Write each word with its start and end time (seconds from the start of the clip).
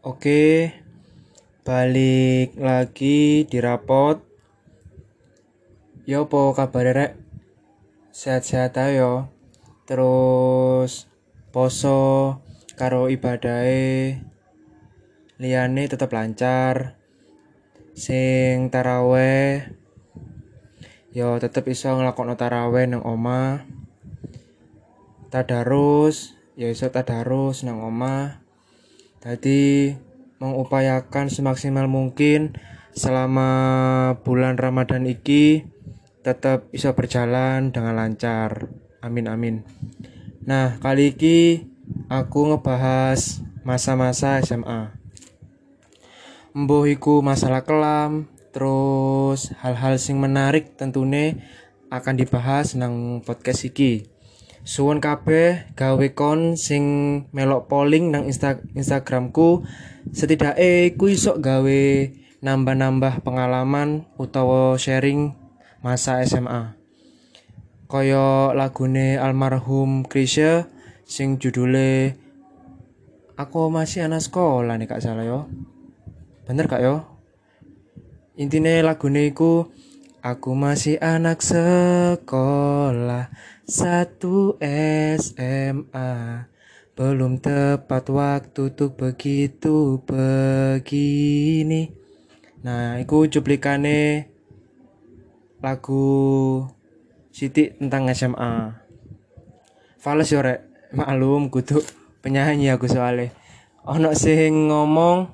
Oke, 0.00 0.72
balik 1.60 2.56
lagi 2.56 3.44
di 3.44 3.60
rapot. 3.60 4.16
Yo 6.08 6.24
po 6.24 6.56
kabar 6.56 6.88
rek? 6.88 7.20
Sehat-sehat 8.08 8.80
ayo. 8.80 9.28
Terus 9.84 11.04
poso 11.52 12.40
karo 12.80 13.12
ibadahe 13.12 14.24
liyane 15.36 15.84
tetep 15.84 16.08
lancar. 16.16 16.96
Sing 17.92 18.72
taraweh 18.72 19.68
yo 21.12 21.36
tetep 21.36 21.68
iso 21.68 21.92
nglakokno 21.92 22.40
taraweh 22.40 22.88
nang 22.88 23.04
omah. 23.04 23.68
Tadarus 25.28 26.32
ya 26.56 26.72
iso 26.72 26.88
tadarus 26.88 27.68
nang 27.68 27.84
omah. 27.84 28.39
Tadi 29.20 29.92
mengupayakan 30.40 31.28
semaksimal 31.28 31.84
mungkin 31.84 32.56
selama 32.96 33.52
bulan 34.24 34.56
Ramadan 34.56 35.04
iki 35.04 35.68
tetap 36.24 36.72
bisa 36.72 36.96
berjalan 36.96 37.68
dengan 37.68 38.00
lancar. 38.00 38.72
Amin 39.04 39.28
amin. 39.28 39.60
Nah, 40.48 40.80
kali 40.80 41.12
ini 41.12 41.68
aku 42.08 42.48
ngebahas 42.48 43.44
masa-masa 43.60 44.40
SMA. 44.40 44.96
Mbuh 46.56 46.88
iku 46.88 47.20
masalah 47.20 47.68
kelam, 47.68 48.24
terus 48.56 49.52
hal-hal 49.60 50.00
sing 50.00 50.16
menarik 50.16 50.80
tentunya 50.80 51.36
akan 51.92 52.16
dibahas 52.16 52.72
nang 52.72 53.20
podcast 53.20 53.68
iki. 53.68 54.08
Suwon 54.60 55.00
kabeh 55.00 55.72
gawe 55.72 56.06
kon 56.12 56.54
sing 56.60 56.84
melok 57.32 57.66
polling 57.72 58.12
nang 58.12 58.28
Insta 58.28 58.60
Instagramku 58.76 59.64
setidaknya 60.12 60.92
ku 61.00 61.08
iso 61.08 61.40
gawe 61.40 61.82
nambah-nambah 62.44 63.24
pengalaman 63.24 64.04
utawa 64.20 64.76
sharing 64.76 65.32
masa 65.80 66.20
SMA. 66.28 66.76
Kaya 67.90 68.52
lagune 68.52 69.16
almarhum 69.16 70.04
Krisya 70.06 70.68
sing 71.08 71.40
judule 71.42 72.14
Aku 73.40 73.72
masih 73.72 74.04
anak 74.04 74.20
sekolah 74.20 74.76
nih 74.76 74.84
kak 74.84 75.00
salah 75.00 75.24
yo. 75.24 75.48
Bener 76.44 76.68
kak 76.68 76.84
yo? 76.84 77.08
Intine 78.36 78.84
lagune 78.84 79.32
iku 79.32 79.72
Aku 80.20 80.52
masih 80.52 81.00
anak 81.00 81.40
sekolah 81.40 83.32
satu 83.64 84.60
SMA 85.16 86.44
Belum 86.92 87.40
tepat 87.40 88.12
waktu 88.12 88.68
tuh 88.76 88.92
begitu 88.92 89.96
begini. 90.04 91.88
Nah, 92.60 93.00
iku 93.00 93.24
cuplikane 93.32 94.28
lagu 95.64 96.68
Siti 97.32 97.72
tentang 97.80 98.12
SMA 98.12 98.76
Fales 99.96 100.28
yo 100.28 100.44
rek, 100.44 100.92
maklum 100.92 101.48
kudu 101.48 101.80
penyanyi 102.20 102.68
aku 102.68 102.92
soalnya. 102.92 103.32
Ono 103.88 104.12
sing 104.12 104.68
ngomong 104.68 105.32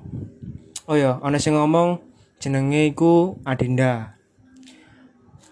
Oh 0.87 0.95
ya, 0.95 1.19
ono 1.19 1.35
sing 1.35 1.59
ngomong 1.59 1.99
jenenge 2.39 2.87
iku 2.87 3.35
Adinda 3.43 4.16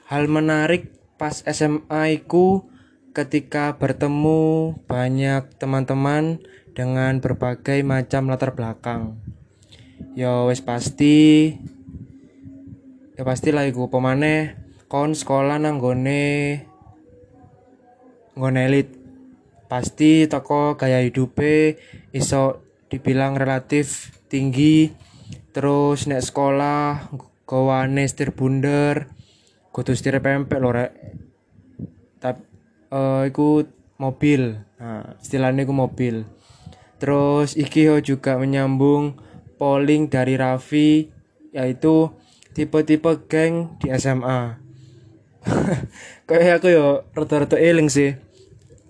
Hal 0.05 0.29
menarik 0.29 0.93
pas 1.17 1.41
SMA 1.41 2.21
iku 2.21 2.69
ketika 3.09 3.73
bertemu 3.81 4.77
banyak 4.85 5.49
teman-teman 5.57 6.45
dengan 6.77 7.17
berbagai 7.17 7.81
macam 7.81 8.29
latar 8.29 8.53
belakang. 8.53 9.17
Ya 10.13 10.45
wis 10.45 10.61
pasti 10.61 11.57
ya 13.17 13.25
pasti 13.25 13.49
lah 13.49 13.65
iku 13.65 13.89
pemane 13.89 14.53
kon 14.85 15.17
sekolah 15.17 15.57
nang 15.57 15.81
gone 15.81 16.61
nggone 18.37 18.61
elit. 18.61 18.93
Pasti 19.65 20.29
toko 20.29 20.77
gaya 20.77 21.01
hidupe 21.01 21.81
iso 22.13 22.61
dibilang 22.93 23.33
relatif 23.33 24.13
tinggi. 24.29 24.93
Terus 25.49 26.05
nek 26.05 26.21
sekolah 26.21 27.09
gawane 27.49 28.05
setir 28.05 28.37
bunder, 28.37 29.09
kudu 29.75 29.91
setir 29.91 30.23
pempek 30.23 30.63
lho 30.63 30.71
rek. 30.71 30.91
Tapi 32.23 32.39
uh, 32.95 33.27
iku 33.27 33.67
mobil. 33.99 34.55
Nah, 34.79 35.19
istilahnya 35.19 35.67
iku 35.67 35.75
mobil. 35.75 36.23
Terus 36.95 37.59
iki 37.59 37.91
juga 37.99 38.39
menyambung 38.39 39.19
polling 39.59 40.07
dari 40.07 40.39
Raffi 40.39 41.11
yaitu 41.51 42.15
tipe-tipe 42.55 43.27
geng 43.31 43.79
di 43.79 43.87
SMA 43.95 44.59
kayak 46.27 46.59
aku 46.59 46.67
yo 46.71 46.87
rata-rata 47.11 47.59
eling 47.59 47.91
sih. 47.91 48.15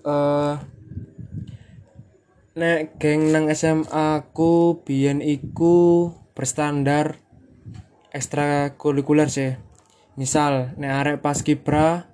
Uh, 0.05 0.61
nek 2.53 3.01
geng 3.01 3.33
nang 3.33 3.49
SMA 3.51 4.21
aku 4.21 4.85
biyen 4.85 5.19
iku 5.19 6.13
berstandar 6.37 7.17
ekstrakurikuler 8.13 9.27
sih 9.27 9.57
misal 10.15 10.75
nek 10.79 10.91
arek 10.91 11.17
pas 11.19 11.39
kibra 11.43 12.07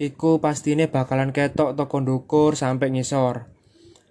iku 0.00 0.40
pastine 0.40 0.88
bakalan 0.88 1.30
ketok 1.30 1.76
toko 1.76 2.00
ndukur 2.00 2.56
sampai 2.56 2.90
ngisor. 2.92 3.48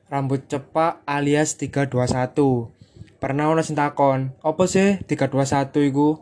Rambut 0.07 0.46
cepak 0.47 1.02
alias 1.09 1.57
321 1.57 2.72
pernah 3.22 3.53
ono 3.53 3.62
sing 3.62 3.78
takon 3.78 4.34
apa 4.41 4.63
sih 4.66 5.01
321 5.06 5.90
iku? 5.90 6.22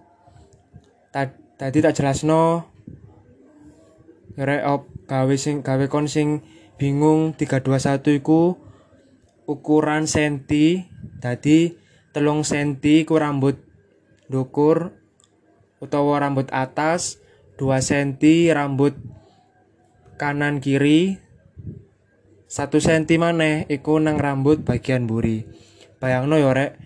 Tadi 1.60 1.78
tak 1.84 1.92
jelasno 1.92 2.72
rek 4.40 4.64
op 4.64 4.82
gawe 5.12 5.36
sing 5.36 5.60
gawe 5.60 5.86
kon 5.92 6.08
sing 6.08 6.40
bingung 6.80 7.36
321 7.36 8.24
iku 8.24 8.56
ukuran 9.44 10.08
senti 10.08 10.88
tadi 11.20 11.76
telung 12.16 12.48
senti 12.48 13.04
ku 13.04 13.20
rambut 13.20 13.60
dukur 14.32 14.99
utawa 15.80 16.24
rambut 16.24 16.48
atas 16.52 17.20
2 17.60 17.68
cm 17.80 18.56
rambut 18.56 18.96
kanan 20.16 20.64
kiri 20.64 21.20
1 22.48 22.72
cm 22.72 23.20
maneh 23.20 23.68
iku 23.68 24.00
nang 24.00 24.16
rambut 24.20 24.64
bagian 24.64 25.08
buri 25.08 25.48
bayangno 26.00 26.40
yo 26.40 26.56
rek. 26.56 26.80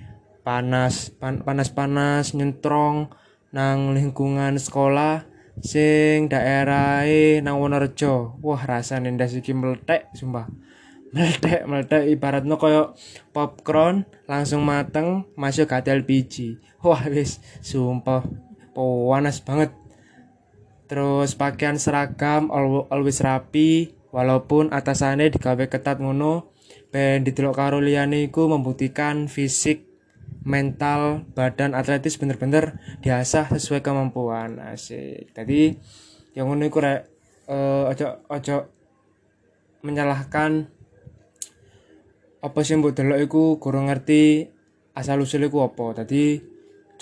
Panas 0.44 1.08
pan, 1.16 1.40
panas 1.40 1.72
panas 1.72 2.36
nyentrong 2.36 3.08
nang 3.56 3.96
lingkungan 3.96 4.60
sekolah 4.60 5.24
sing 5.64 6.28
daerah 6.28 7.08
nang 7.40 7.64
Wonorejo. 7.64 8.36
Wah 8.44 8.60
rasane 8.60 9.08
ndas 9.16 9.40
iki 9.40 9.56
meletek 9.56 10.12
sumpah. 10.12 10.52
Meletek 11.16 11.64
meletek 11.64 12.04
ibaratnya 12.12 12.60
koyo 12.60 12.92
popcorn 13.32 14.04
langsung 14.28 14.68
mateng 14.68 15.32
masuk 15.40 15.72
ke 15.72 15.80
LPG 15.80 16.60
wah 16.84 17.08
wis 17.08 17.40
sumpah 17.64 18.28
panas 18.74 19.42
banget. 19.46 19.72
Terus 20.90 21.34
pakaian 21.34 21.80
seragam 21.80 22.52
always 22.92 23.24
rapi 23.24 23.96
walaupun 24.14 24.70
atasannya 24.70 25.34
digawe 25.34 25.66
ketat 25.66 25.98
ngono. 25.98 26.54
Ben 26.94 27.26
didelok 27.26 27.58
karo 27.58 27.82
liyane 27.82 28.30
iku 28.30 28.46
membuktikan 28.46 29.26
fisik 29.26 29.90
mental 30.46 31.26
badan 31.34 31.74
atletis 31.74 32.22
bener-bener 32.22 32.78
diasah 33.02 33.50
sesuai 33.50 33.82
kemampuan. 33.82 34.62
Asik. 34.62 35.34
Tadi 35.34 35.74
yang 36.38 36.54
ngono 36.54 36.70
iku 36.70 36.78
rek 36.86 37.10
uh, 37.50 37.90
ojo 37.90 38.08
ojo 38.30 38.58
menyalahkan 39.82 40.70
apa 42.44 42.60
sih 42.62 42.76
mbok 42.76 42.94
delok 42.94 43.20
iku 43.24 43.44
kurang 43.58 43.88
ngerti 43.90 44.52
asal 44.94 45.26
usul 45.26 45.50
iku 45.50 45.66
apa. 45.66 46.06
Tadi 46.06 46.53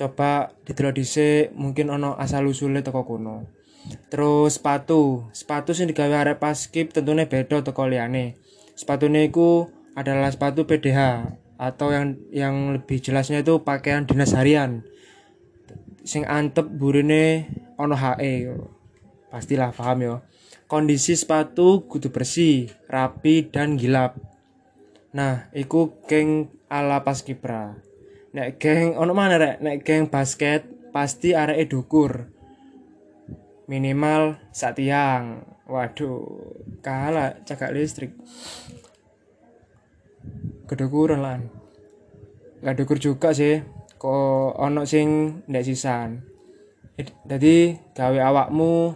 coba 0.01 0.57
didelok 0.65 0.97
dhisik 0.97 1.53
mungkin 1.53 1.93
ono 1.93 2.17
asal 2.17 2.49
usule 2.49 2.81
teko 2.81 3.05
kono 3.05 3.61
terus 4.09 4.57
sepatu. 4.57 5.25
Sepatu 5.33 5.73
sing 5.73 5.89
digawe 5.89 6.25
arek 6.25 6.37
pas 6.41 6.57
skip 6.57 6.93
tentunya 6.93 7.25
beda 7.25 7.65
teko 7.65 7.89
liyane. 7.89 8.37
Sepatune 8.77 9.25
iku 9.27 9.69
adalah 9.97 10.31
sepatu 10.31 10.65
PDH 10.65 11.29
atau 11.61 11.93
yang 11.93 12.17
yang 12.33 12.55
lebih 12.73 12.97
jelasnya 12.97 13.45
itu 13.45 13.61
pakaian 13.61 14.05
dinas 14.05 14.33
harian. 14.33 14.85
Sing 16.01 16.25
antep 16.25 16.65
burine 16.65 17.49
ono 17.77 17.93
HE 17.93 18.49
pastilah 19.29 19.71
paham 19.71 19.99
ya 20.01 20.15
kondisi 20.67 21.15
sepatu 21.15 21.87
kudu 21.87 22.11
bersih 22.11 22.71
rapi 22.89 23.47
dan 23.47 23.77
gilap. 23.77 24.17
Nah 25.13 25.51
iku 25.53 26.01
geng 26.07 26.49
ala 26.71 27.03
paskibra 27.03 27.77
nek 28.31 28.63
geng 28.63 28.95
ono 28.95 29.11
mana 29.11 29.35
rek 29.35 29.59
nek 29.59 29.83
geng 29.83 30.07
basket 30.07 30.63
pasti 30.95 31.35
areke 31.35 31.67
dukur. 31.67 32.11
Minimal 33.67 34.39
sak 34.51 34.79
tiang 34.79 35.43
waduh 35.67 36.27
kalah 36.83 37.39
cakak 37.43 37.71
listrik. 37.75 38.11
Kedukuran 40.67 41.19
lah 41.19 41.39
gak 42.61 42.77
dukur 42.77 43.01
juga 43.01 43.33
sih 43.35 43.59
kok 43.99 44.55
ono 44.55 44.87
sing 44.87 45.41
ndek 45.47 45.67
sisan. 45.67 46.23
Jadi 47.27 47.75
gawe 47.95 48.19
awakmu 48.29 48.93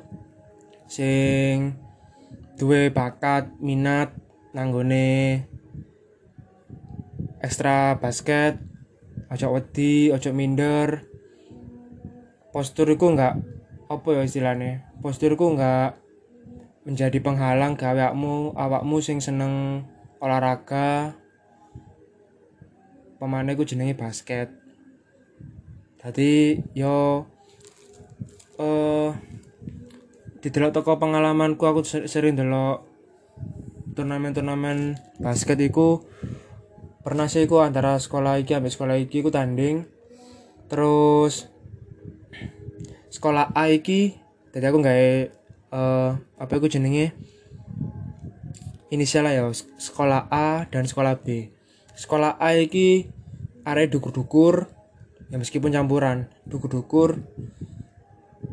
sing 0.85 1.73
duwe 2.55 2.93
bakat 2.93 3.51
minat 3.59 4.13
nanggone 4.55 5.41
ekstra 7.43 7.97
basket 7.99 8.74
ojo 9.31 9.47
wedi 9.55 10.09
ojo 10.13 10.29
minder. 10.31 11.05
Posturku 12.53 13.11
enggak 13.11 13.41
apa 13.91 14.07
ya 14.15 14.21
istilahnya? 14.23 14.87
Posturku 15.03 15.55
enggak 15.55 15.99
menjadi 16.85 17.17
penghalang 17.19 17.73
gawe 17.75 18.13
awakmu 18.13 18.53
awakmu 18.53 18.97
sing 19.01 19.19
seneng 19.19 19.85
olahraga. 20.21 21.17
Pemane 23.17 23.57
ku 23.57 23.65
jenenge 23.65 23.97
basket. 23.97 24.53
Jadi 25.99 26.61
yo 26.77 27.25
eh 28.55 28.63
uh, 28.63 29.09
didelok 30.45 30.77
toko 30.77 31.01
pengalamanku 31.01 31.65
aku 31.65 31.81
sering 31.83 32.37
delok 32.37 32.85
turnamen-turnamen 33.97 34.99
basket 35.17 35.57
iku 35.57 36.05
pernah 37.05 37.29
sih 37.29 37.45
aku 37.45 37.61
antara 37.61 38.01
sekolah 38.01 38.41
iki 38.41 38.57
sampai 38.57 38.73
sekolah 38.73 38.95
iki 38.97 39.21
aku 39.21 39.29
tanding. 39.29 39.85
Terus 40.65 41.45
sekolah 43.13 43.53
A 43.53 43.69
iki 43.69 44.17
jadi 44.49 44.73
aku 44.73 44.81
nggak 44.81 44.97
uh, 45.69 46.17
apa 46.41 46.51
aku 46.57 46.65
jenenge? 46.65 47.13
Inisial 48.89 49.29
ya 49.29 49.45
sekolah 49.77 50.25
A 50.33 50.65
dan 50.73 50.89
sekolah 50.89 51.21
B. 51.21 51.53
Sekolah 51.93 52.41
A 52.41 52.57
iki 52.57 53.13
area 53.61 53.85
dukur-dukur 53.85 54.65
ya 55.29 55.37
meskipun 55.37 55.73
campuran 55.73 56.29
dukur-dukur 56.45 57.21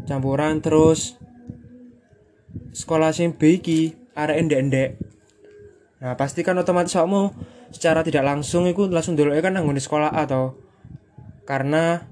campuran 0.09 0.61
terus 0.65 1.21
sekolah 2.77 3.17
sing 3.17 3.33
B 3.33 3.57
iki 3.65 3.97
area 4.13 4.37
endek-endek. 4.37 5.01
Nah 6.05 6.21
pasti 6.21 6.45
kan 6.45 6.61
otomatis 6.61 6.93
kamu 6.93 7.33
secara 7.73 8.05
tidak 8.05 8.23
langsung 8.23 8.69
itu 8.69 8.87
langsung 8.87 9.19
dulu 9.19 9.35
kan 9.41 9.57
nanggung 9.57 9.75
di 9.75 9.83
sekolah 9.83 10.13
atau 10.13 10.55
karena 11.49 12.05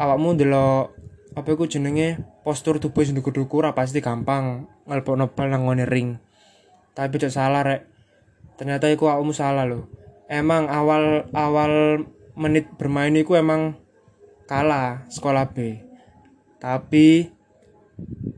awakmu 0.00 0.34
dulu 0.34 0.90
apa 1.34 1.48
iku 1.52 1.68
jenenge 1.68 2.18
postur 2.42 2.82
tubuh 2.82 3.04
sing 3.04 3.14
dukur-dukur 3.14 3.68
pasti 3.76 4.02
gampang 4.02 4.66
ngelpokno 4.88 5.30
bal 5.36 5.52
nang 5.52 5.68
ring. 5.86 6.18
Tapi 6.94 7.18
cok 7.18 7.32
salah 7.32 7.62
rek. 7.66 7.82
Ternyata 8.54 8.86
iku 8.90 9.10
awakmu 9.10 9.34
salah 9.34 9.66
loh 9.66 10.04
emang 10.28 10.72
awal 10.72 11.28
awal 11.36 12.04
menit 12.34 12.66
bermain 12.80 13.12
iku 13.14 13.36
emang 13.36 13.76
kalah 14.48 15.04
sekolah 15.12 15.52
B. 15.52 15.80
Tapi 16.58 17.28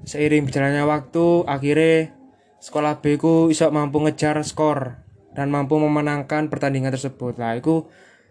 seiring 0.05 0.47
berjalannya 0.47 0.85
waktu 0.85 1.27
akhirnya 1.47 2.13
sekolah 2.61 3.01
B 3.01 3.17
ku 3.17 3.49
iso 3.49 3.71
mampu 3.71 4.03
ngejar 4.03 4.43
skor 4.43 5.06
dan 5.37 5.53
mampu 5.53 5.77
memenangkan 5.77 6.49
pertandingan 6.49 6.89
tersebut. 6.89 7.37
Lah 7.37 7.61
itu 7.61 7.85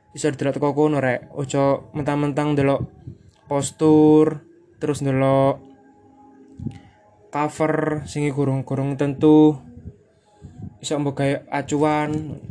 bisa 0.10 0.34
didelok 0.34 0.58
teko 0.58 0.74
kono 0.74 0.98
rek. 0.98 1.30
Ojo 1.38 1.94
mentang-mentang 1.94 2.58
delok 2.58 2.82
postur 3.46 4.42
terus 4.82 5.06
delok 5.06 5.62
cover 7.30 8.02
singi 8.10 8.34
kurung-kurung 8.34 8.98
tentu 8.98 9.62
bisa 10.82 10.98
kayak 10.98 11.46
acuan. 11.54 12.42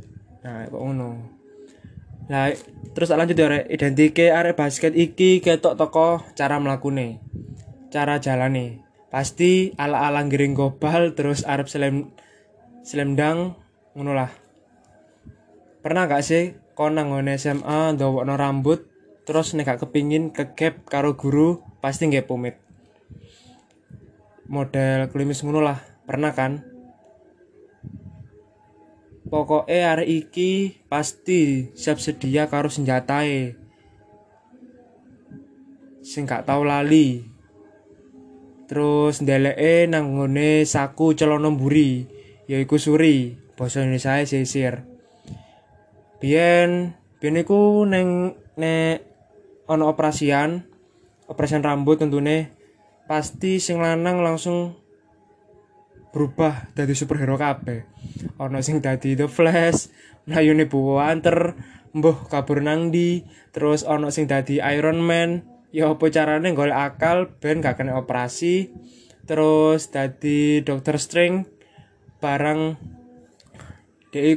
Nah 0.47 0.71
kok 0.71 0.79
ngono. 0.79 1.11
Nah 2.31 2.55
terus 2.95 3.11
lanjut 3.11 3.35
ya 3.35 3.51
rek. 3.51 3.67
Identike 3.67 4.31
arek 4.31 4.55
basket 4.55 4.95
iki 4.95 5.43
ketok 5.43 5.75
toko 5.75 6.23
cara 6.39 6.63
mlakune 6.63 7.19
cara 7.91 8.23
jalane. 8.23 8.87
Pasti 9.11 9.75
ala-ala 9.79 10.23
giring 10.31 10.55
gobal 10.55 11.15
terus 11.19 11.43
arep 11.43 11.67
selem 11.67 12.11
selendang 12.83 13.59
ngono 13.95 14.11
lah 14.11 14.44
pernah 15.85 16.09
gak 16.09 16.25
sih 16.25 16.57
kau 16.73 16.89
nanggone 16.89 17.37
SMA 17.37 17.93
ndawokno 17.93 18.41
rambut 18.41 18.89
terus 19.29 19.53
nek 19.53 19.69
gak 19.69 19.85
kepingin 19.85 20.33
kegap 20.33 20.89
karo 20.89 21.13
guru 21.13 21.61
pasti 21.85 22.09
nggak 22.09 22.25
pomade 22.25 22.65
model 24.49 25.13
klimis 25.13 25.45
ngono 25.45 25.61
lah 25.65 25.81
pernah 26.05 26.33
kan? 26.37 26.65
Pokoknya 29.25 29.97
hari 29.97 30.23
iki 30.23 30.85
pasti 30.87 31.73
siap 31.75 31.99
sedia 31.99 32.47
karo 32.47 32.69
senjatae. 32.69 33.57
Sing 36.05 36.29
gak 36.29 36.45
tau 36.45 36.63
lali. 36.63 37.25
Terus 38.69 39.25
ndeleke 39.25 39.89
nanggone 39.89 40.63
saku 40.69 41.17
celana 41.17 41.51
mburi 41.51 42.07
yaiku 42.45 42.77
suri 42.77 43.41
basa 43.57 43.81
Indonesia 43.85 44.21
sisir 44.25 44.94
Biyen 46.25 46.97
biyen 47.21 47.37
iku 47.45 47.85
neng 47.85 48.33
nek 48.57 49.05
ana 49.69 49.85
operasian, 49.93 50.65
operasian 51.29 51.61
rambut 51.61 52.01
tentunya 52.01 52.49
pasti 53.05 53.61
sing 53.61 53.77
lanang 53.77 54.25
langsung 54.25 54.73
berubah 56.17 56.73
dari 56.73 56.97
superhero 56.97 57.37
kabeh. 57.37 57.85
Ana 58.41 58.65
sing 58.65 58.81
dadi 58.81 59.13
The 59.13 59.29
Flash, 59.29 59.93
mlayune 60.25 60.65
buanter, 60.65 61.61
mbuh 61.93 62.33
kabur 62.33 62.65
nang 62.65 62.89
di, 62.89 63.29
terus 63.53 63.85
ana 63.85 64.09
sing 64.09 64.25
dadi 64.25 64.65
Iron 64.65 65.05
Man, 65.05 65.45
ya 65.77 65.93
apa 65.93 66.09
carane 66.09 66.57
golek 66.57 66.73
akal 66.73 67.37
ben 67.37 67.61
gak 67.61 67.85
kena 67.85 68.01
operasi, 68.01 68.73
terus 69.29 69.93
dadi 69.93 70.65
Doctor 70.65 70.97
Strange 70.97 71.45
barang 72.17 72.81
dia 74.09 74.33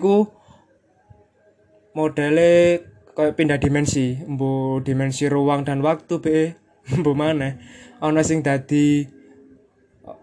modele 1.98 2.86
kayak 3.18 3.34
pindah 3.34 3.58
dimensi. 3.58 4.22
Mbu 4.22 4.86
dimensi 4.86 5.26
ruang 5.26 5.66
dan 5.66 5.82
waktu 5.82 6.22
be. 6.22 6.54
Mbu 7.02 7.18
mana 7.18 7.58
ana 7.98 8.22
sing 8.22 8.46
dadi 8.46 9.10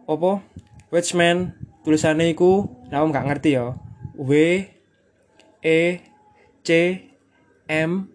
apa? 0.07 0.39
Watchman 0.95 1.59
tulisannya 1.83 2.31
iku 2.31 2.71
nah 2.95 3.03
om 3.03 3.11
gak 3.11 3.27
ngerti 3.27 3.59
ya. 3.59 3.75
W 4.15 4.31
E 5.59 5.81
C 6.63 6.69
M 7.67 8.07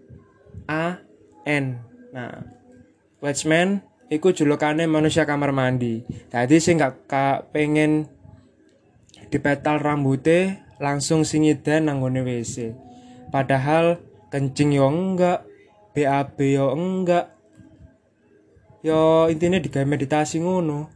A 0.64 1.04
N. 1.44 1.66
Nah 2.16 2.48
Watchman 3.20 3.84
iku 4.08 4.32
julukane 4.32 4.88
manusia 4.88 5.28
kamar 5.28 5.52
mandi. 5.52 6.08
Tadi 6.32 6.64
sing 6.64 6.80
gak 6.80 7.52
pengen 7.52 8.08
dipetal 9.28 9.84
rambutnya 9.84 10.66
langsung 10.80 11.28
singidan 11.28 11.92
nanggone 11.92 12.24
WC 12.24 12.89
padahal 13.30 14.02
kencing 14.30 14.74
yo 14.78 14.90
enggak 14.90 15.50
BAB 15.94 16.38
yo 16.54 16.72
enggak. 16.74 17.34
Yo 18.80 19.28
intinya 19.28 19.60
digawe 19.60 19.84
meditasi 19.84 20.40
ngono. 20.40 20.88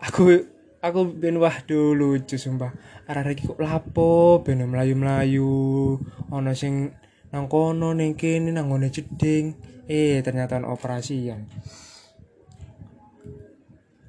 Aku 0.00 0.30
aku 0.78 1.00
ben 1.10 1.36
wah 1.42 1.52
dulu 1.66 2.16
lucu 2.16 2.38
sumpah. 2.38 2.72
Arah 3.10 3.24
lagi 3.26 3.44
kok 3.44 3.60
lapo 3.60 4.40
ben 4.40 4.62
melayu-melayu 4.64 5.98
ono 6.30 6.50
sing 6.54 6.94
nang 7.28 7.44
kono 7.50 7.92
ning 7.92 8.16
kene 8.16 8.54
nang 8.54 8.72
ngone 8.72 8.88
jeding 8.88 9.52
eh 9.90 10.24
ternyata 10.24 10.62
operasian. 10.64 11.44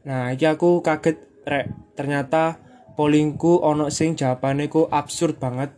Nah 0.07 0.31
iki 0.31 0.47
aku 0.47 0.79
kaget 0.79 1.17
rek. 1.43 1.67
Ternyata 1.99 2.55
polingku 2.95 3.59
ono 3.59 3.91
sing 3.91 4.15
jawabane 4.15 4.71
ku 4.71 4.87
absurd 4.87 5.35
banget 5.35 5.75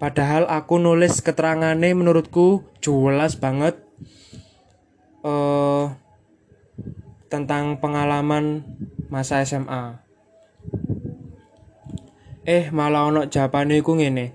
Padahal 0.00 0.48
aku 0.48 0.80
nulis 0.80 1.20
keterangannya 1.20 1.92
menurutku 1.92 2.64
jelas 2.80 3.36
banget 3.36 3.76
uh, 5.20 5.92
tentang 7.28 7.84
pengalaman 7.84 8.64
masa 9.12 9.44
SMA. 9.44 10.00
Eh 12.48 12.72
malah 12.72 13.12
ono 13.12 13.28
jawabannya 13.28 13.84
ku 13.84 14.00
ngene. 14.00 14.26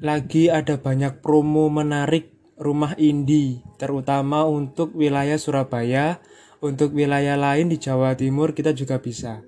Lagi 0.00 0.48
ada 0.48 0.80
banyak 0.80 1.20
promo 1.20 1.68
menarik 1.68 2.32
rumah 2.56 2.96
indie, 2.96 3.60
terutama 3.76 4.48
untuk 4.48 4.96
wilayah 4.96 5.36
Surabaya. 5.36 6.24
Untuk 6.64 6.96
wilayah 6.96 7.36
lain 7.36 7.68
di 7.68 7.76
Jawa 7.76 8.16
Timur 8.16 8.56
kita 8.56 8.72
juga 8.72 8.96
bisa. 8.96 9.44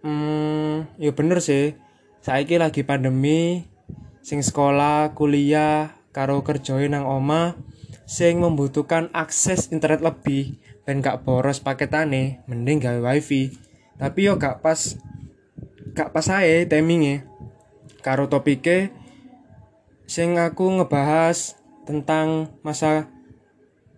Hmm, 0.00 0.88
ya 0.96 1.12
bener 1.12 1.44
sih 1.44 1.89
saiki 2.20 2.60
lagi 2.60 2.84
pandemi 2.84 3.64
sing 4.20 4.44
sekolah 4.44 5.16
kuliah 5.16 5.96
karo 6.12 6.44
kerjoe 6.44 6.84
nang 6.84 7.08
oma 7.08 7.56
sing 8.04 8.44
membutuhkan 8.44 9.08
akses 9.16 9.72
internet 9.72 10.04
lebih 10.04 10.60
dan 10.84 11.00
gak 11.00 11.24
boros 11.24 11.64
paketane 11.64 12.44
mending 12.44 12.82
gawe 12.82 13.00
wifi. 13.00 13.56
Tapi 13.96 14.28
yo 14.28 14.36
gak 14.36 14.60
pas 14.60 15.00
gak 15.96 16.12
pas 16.12 16.26
ae 16.36 16.68
timingnya. 16.68 17.24
Karo 18.04 18.28
topike 18.28 18.92
sing 20.04 20.36
aku 20.36 20.76
ngebahas 20.76 21.56
tentang 21.88 22.52
masa 22.60 23.08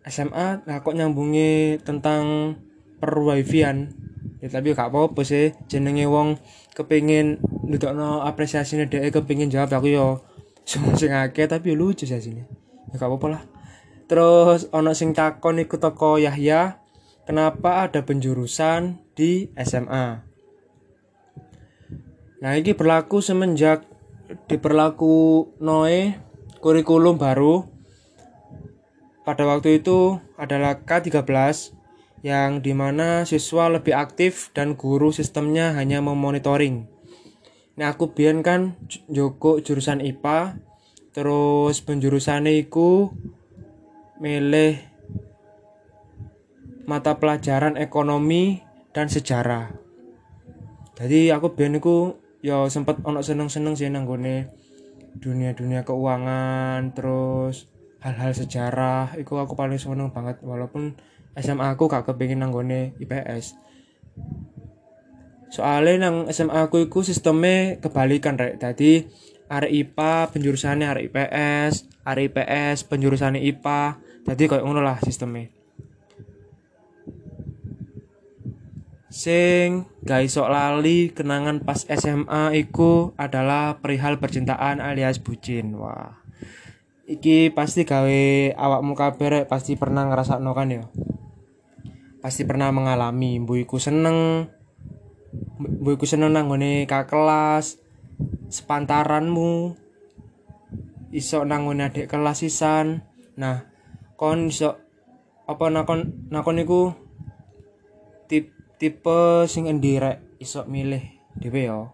SMA 0.06 0.62
lah 0.62 0.78
kok 0.84 0.94
nyambungi 0.94 1.82
tentang 1.82 2.54
perwifian. 3.02 3.90
Ya 4.38 4.46
tapi 4.46 4.78
gak 4.78 4.94
apa-apa 4.94 5.26
sih 5.26 5.58
jenenge 5.66 6.06
wong 6.06 6.38
kepingin 6.78 7.42
nutokno 7.62 8.26
apresiasine 8.26 8.90
dhek 8.90 9.14
kepingin 9.14 9.50
jawab 9.50 9.78
aku 9.78 9.88
yo 9.94 10.06
sing 10.66 11.10
akeh 11.10 11.46
tapi 11.46 11.74
lucu 11.74 12.06
sih 12.06 12.18
sini 12.18 12.42
ya 12.92 12.94
gak 12.98 13.08
apa-apa 13.08 13.28
lah. 13.38 13.42
Terus 14.10 14.68
ono 14.74 14.92
sing 14.92 15.16
takon 15.16 15.62
iku 15.62 15.80
toko 15.80 16.20
Yahya 16.20 16.82
kenapa 17.24 17.88
ada 17.88 18.04
penjurusan 18.04 19.00
di 19.16 19.48
SMA 19.56 20.28
nah 22.42 22.58
ini 22.58 22.74
berlaku 22.74 23.22
semenjak 23.22 23.86
diperlaku 24.50 25.46
Noe 25.62 26.18
kurikulum 26.62 27.18
baru. 27.18 27.66
Pada 29.22 29.46
waktu 29.46 29.82
itu 29.82 30.18
adalah 30.38 30.82
K13 30.82 31.26
yang 32.22 32.62
di 32.62 32.70
mana 32.70 33.26
siswa 33.26 33.66
lebih 33.66 33.94
aktif 33.98 34.54
dan 34.54 34.78
guru 34.78 35.10
sistemnya 35.10 35.74
hanya 35.74 35.98
memonitoring. 35.98 36.86
Nah 37.82 37.98
aku 37.98 38.14
biar 38.14 38.38
kan 38.46 38.78
Joko 39.10 39.58
jurusan 39.58 39.98
IPA, 40.06 40.54
terus 41.10 41.82
penjurusan 41.82 42.46
iku 42.46 43.10
milih 44.22 44.78
mata 46.86 47.18
pelajaran 47.18 47.74
ekonomi 47.74 48.62
dan 48.94 49.10
sejarah. 49.10 49.74
Jadi 50.94 51.34
aku 51.34 51.58
biar 51.58 51.74
iku 51.74 52.22
ya 52.38 52.70
sempet 52.70 53.02
ono 53.02 53.18
seneng-seneng 53.18 53.74
sih 53.74 53.90
nanggone 53.90 54.54
dunia-dunia 55.18 55.82
keuangan 55.82 56.94
terus 56.94 57.66
hal-hal 57.98 58.30
sejarah 58.30 59.18
itu 59.18 59.34
aku 59.34 59.58
paling 59.58 59.82
seneng 59.82 60.14
banget 60.14 60.38
walaupun 60.46 60.94
SMA 61.34 61.74
aku 61.74 61.90
gak 61.90 62.06
kepingin 62.06 62.46
nanggone 62.46 62.94
IPS 63.02 63.58
soalnya 65.52 66.08
nang 66.08 66.32
SMA 66.32 66.64
aku 66.64 66.88
itu 66.88 67.04
sistemnya 67.04 67.76
kebalikan 67.76 68.40
rek. 68.40 68.56
Tadi 68.56 69.04
arek 69.52 69.72
IPA 69.72 70.32
penjurusannya 70.32 70.86
arek 70.88 71.04
IPS 71.12 71.72
arek 72.08 72.32
IPS 72.32 72.88
penjurusannya 72.88 73.44
IPA 73.52 74.00
jadi 74.24 74.42
kayak 74.48 74.64
ngono 74.64 74.80
lah 74.80 74.96
sistemnya 75.04 75.52
sing 79.12 79.84
guys 80.00 80.32
sok 80.32 80.48
lali 80.48 81.12
kenangan 81.12 81.60
pas 81.60 81.84
SMA 81.84 82.56
iku 82.56 83.12
adalah 83.20 83.76
perihal 83.76 84.16
percintaan 84.16 84.80
alias 84.80 85.20
bucin. 85.20 85.76
Wah. 85.76 86.16
Iki 87.04 87.52
pasti 87.52 87.84
gawe 87.84 88.56
awakmu 88.56 88.96
kabeh 88.96 89.44
pasti 89.44 89.76
pernah 89.76 90.08
ngerasa 90.08 90.40
kan 90.40 90.72
ya 90.72 90.88
pasti 92.24 92.48
pernah 92.48 92.72
mengalami. 92.72 93.36
Buiku 93.36 93.76
seneng 93.76 94.48
buiku 95.58 96.04
seneng 96.04 96.36
nanggone 96.36 96.84
kak 96.84 97.08
kelas 97.08 97.80
sepantaranmu. 98.52 99.76
Iso 101.12 101.44
nanggone 101.44 101.92
adik 101.92 102.08
kelas 102.08 102.40
sisan 102.40 103.04
nah 103.32 103.64
kon 104.20 104.52
iso 104.52 104.76
apa 105.48 105.72
nakon 105.72 106.28
nakon 106.28 106.60
iku 106.60 106.92
tip 108.28 108.52
tipe 108.76 109.48
sing 109.48 109.68
endi 109.68 109.96
rek 109.96 110.40
iso 110.40 110.68
milih 110.68 111.00
dhewe 111.36 111.64
ya 111.64 111.88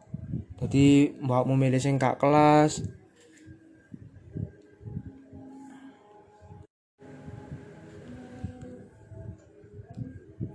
jadi 0.58 1.14
mbakmu 1.22 1.54
milih 1.54 1.78
sing 1.78 1.96
kak 1.96 2.18
kelas 2.18 2.82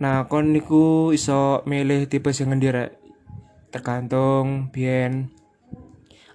Nah, 0.03 0.27
kon 0.27 0.51
niku 0.51 1.15
iso 1.15 1.63
milih 1.63 2.11
tipe 2.11 2.35
sing 2.35 2.51
ngendi 2.51 2.75
rek. 2.75 2.91
Tergantung 3.71 4.67
biyen 4.67 5.31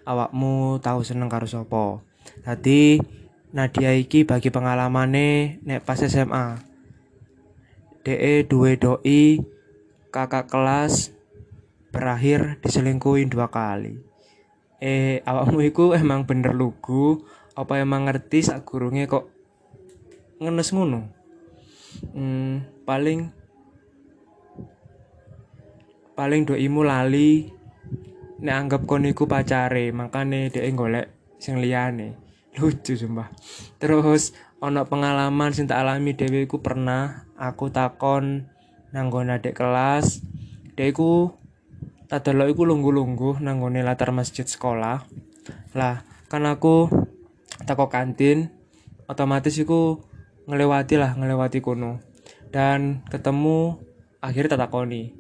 awakmu 0.09 0.81
tahu 0.81 1.05
seneng 1.05 1.29
karo 1.29 1.45
sapa. 1.45 2.01
Dadi 2.49 2.97
Nadia 3.53 3.93
iki 3.93 4.25
bagi 4.25 4.49
pengalamane 4.49 5.61
nek 5.69 5.85
pas 5.85 6.01
SMA. 6.01 6.57
DE 8.09 8.49
duwe 8.49 8.81
doi 8.81 9.37
kakak 10.09 10.49
kelas 10.49 11.13
berakhir 11.93 12.57
diselingkuhin 12.65 13.29
dua 13.29 13.53
kali. 13.53 14.01
Eh 14.81 15.21
awakmu 15.29 15.61
iku 15.61 15.93
emang 16.01 16.25
bener 16.25 16.57
lugu 16.57 17.21
apa 17.53 17.77
emang 17.85 18.09
ngerti 18.09 18.49
sak 18.49 18.65
gurunge 18.65 19.05
kok 19.05 19.29
ngenes 20.41 20.73
ngono? 20.73 21.05
Hmm, 22.17 22.65
paling 22.89 23.38
paling 26.19 26.51
doimu 26.51 26.83
lali 26.83 27.47
nek 28.43 28.57
anggap 28.59 28.83
kon 28.91 29.07
iku 29.07 29.31
pacare 29.31 29.95
makane 29.95 30.51
dhek 30.51 30.75
golek 30.75 31.07
sing 31.39 31.63
liyane. 31.63 32.19
Lucu 32.59 32.99
sumpah. 32.99 33.31
Terus 33.79 34.35
ono 34.59 34.83
pengalaman 34.83 35.55
sing 35.55 35.71
tak 35.71 35.87
alami 35.87 36.19
dhewe 36.19 36.43
iku 36.43 36.59
pernah 36.59 37.31
aku 37.39 37.71
takon 37.71 38.51
nanggon 38.91 39.31
adik 39.31 39.55
kelas. 39.55 40.27
Dhek 40.75 40.91
iku 40.91 41.39
tak 42.11 42.27
delok 42.27 42.51
iku 42.51 42.67
lungguh-lungguh 42.67 43.39
nanggone 43.39 43.87
latar 43.87 44.11
masjid 44.11 44.43
sekolah. 44.43 45.07
Lah 45.79 46.03
kan 46.27 46.51
aku 46.51 46.91
teko 47.63 47.87
kantin 47.87 48.51
otomatis 49.07 49.55
iku 49.55 50.03
ngelewati 50.51 50.99
lah 50.99 51.15
ngelewati 51.15 51.63
kuno 51.63 52.03
dan 52.51 53.07
ketemu 53.07 53.79
akhirnya 54.19 54.59
tak 54.59 54.67
takoni. 54.67 55.15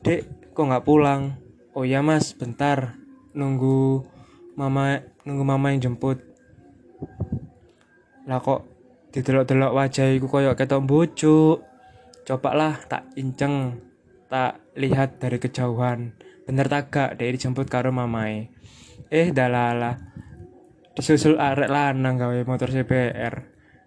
Dek 0.00 0.39
kok 0.60 0.68
nggak 0.68 0.84
pulang? 0.84 1.40
Oh 1.72 1.88
ya 1.88 2.04
mas 2.04 2.36
bentar. 2.36 3.00
Nunggu 3.32 4.04
mama 4.60 5.00
nunggu 5.24 5.44
mama 5.48 5.72
yang 5.72 5.88
jemput. 5.88 6.20
Lah 8.28 8.44
kok 8.44 8.68
didelok-delok 9.16 9.72
wajahku 9.72 10.28
koyok 10.28 10.60
ketok 10.60 10.84
coba 12.28 12.50
lah 12.52 12.74
tak 12.84 13.08
inceng 13.16 13.80
tak 14.28 14.60
lihat 14.76 15.16
dari 15.16 15.40
kejauhan. 15.40 16.12
Bener 16.44 16.68
tak 16.68 16.92
gak 16.92 17.16
dari 17.16 17.40
dijemput 17.40 17.72
karo 17.72 17.88
mamai 17.88 18.60
eh 19.10 19.34
dalala 19.34 19.98
disusul 20.94 21.40
arek 21.40 21.66
lanang 21.66 22.14
gawe 22.14 22.38
motor 22.46 22.70
CBR 22.70 23.34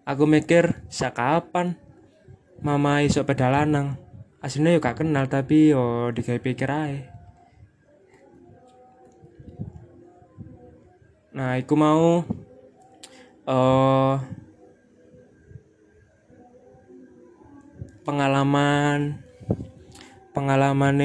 aku 0.04 0.28
mikir 0.28 0.84
kapan 1.16 1.80
mama 2.60 3.00
iso 3.00 3.24
pedalanang 3.24 3.96
aslinya 4.44 4.76
yuk 4.76 4.84
gak 4.84 5.00
kenal 5.00 5.26
tapi 5.32 5.72
yo 5.72 6.12
digawe 6.12 6.38
pikir 6.38 6.68
aja 6.68 7.02
nah 11.34 11.58
aku 11.58 11.74
mau 11.74 12.22
uh, 13.50 14.22
pengalaman 18.04 19.18
pengalaman 20.36 21.00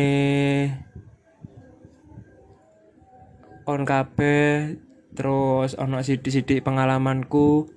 on 3.69 3.85
kabeh 3.85 4.81
terus 5.13 5.77
ono 5.77 6.01
sidik-sidik 6.01 6.65
pengalamanku. 6.65 7.69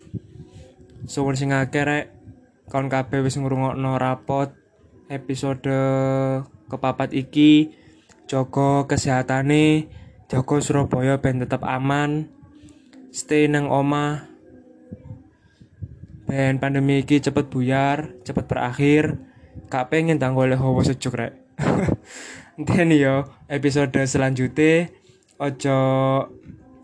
Suwun 1.04 1.36
sing 1.36 1.52
akeh 1.52 1.84
rek 1.84 2.06
kon 2.72 2.88
kabeh 2.88 3.20
wis 3.20 3.36
ngrungokno 3.36 4.00
rapot 4.00 4.61
episode 5.12 5.68
kepapat 6.72 7.12
iki 7.12 7.76
Joko 8.32 8.88
kesehatane 8.88 9.92
Joko 10.32 10.64
Surabaya 10.64 11.20
ben 11.20 11.44
tetap 11.44 11.68
aman 11.68 12.32
stay 13.12 13.52
nang 13.52 13.68
oma 13.68 14.24
ben 16.32 16.56
pandemi 16.64 17.04
iki 17.04 17.20
cepet 17.20 17.52
buyar 17.52 18.16
cepet 18.24 18.48
berakhir 18.48 19.20
gak 19.68 19.92
pengen 19.92 20.16
tanggol 20.16 20.56
hawa 20.56 20.80
sejuk 20.88 21.20
rek. 21.20 21.36
Dan 22.68 22.96
yo 22.96 23.28
episode 23.52 24.00
selanjutnya 24.08 24.88
ojo 25.36 25.80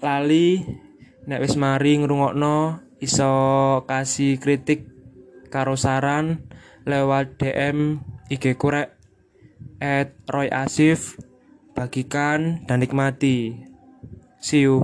lali 0.03 0.67
nek 1.23 1.43
wis 1.47 1.55
mari 1.55 1.95
ngrungokno 1.95 2.83
iso 2.99 3.31
kasih 3.87 4.35
kritik 4.35 4.83
karo 5.47 5.79
saran 5.79 6.43
lewat 6.83 7.39
DM 7.39 7.99
IG 8.27 8.59
kurek 8.59 8.91
at 9.79 10.11
Roy 10.27 10.51
Asif 10.51 11.15
bagikan 11.71 12.67
dan 12.67 12.83
nikmati. 12.83 13.55
See 14.43 14.67
you 14.67 14.83